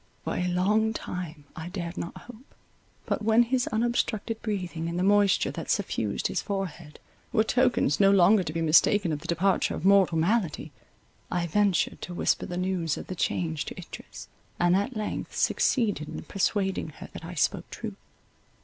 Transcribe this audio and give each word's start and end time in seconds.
For 0.23 0.33
a 0.35 0.47
long 0.47 0.93
time 0.93 1.43
I 1.55 1.69
dared 1.69 1.95
not 1.95 2.17
hope; 2.21 2.55
but 3.05 3.21
when 3.23 3.43
his 3.43 3.67
unobstructed 3.67 4.41
breathing 4.41 4.89
and 4.89 4.97
the 4.97 5.03
moisture 5.03 5.51
that 5.51 5.69
suffused 5.69 6.25
his 6.25 6.41
forehead, 6.41 6.99
were 7.31 7.43
tokens 7.43 7.99
no 7.99 8.09
longer 8.09 8.41
to 8.41 8.51
be 8.51 8.63
mistaken 8.63 9.11
of 9.11 9.19
the 9.19 9.27
departure 9.27 9.75
of 9.75 9.85
mortal 9.85 10.17
malady, 10.17 10.71
I 11.29 11.45
ventured 11.45 12.01
to 12.01 12.15
whisper 12.15 12.47
the 12.47 12.57
news 12.57 12.97
of 12.97 13.05
the 13.05 13.15
change 13.15 13.65
to 13.65 13.77
Idris, 13.77 14.27
and 14.59 14.75
at 14.75 14.97
length 14.97 15.35
succeeded 15.35 16.07
in 16.09 16.23
persuading 16.23 16.93
her 16.97 17.09
that 17.13 17.23
I 17.23 17.35
spoke 17.35 17.69
truth. 17.69 17.93